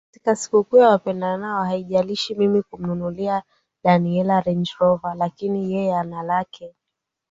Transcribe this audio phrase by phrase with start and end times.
[0.11, 3.43] katika sikukuu ya Wapendanao Haijalishi mimi kumnunulia
[3.83, 6.75] Daniella Range Rover lakini yeye ana lake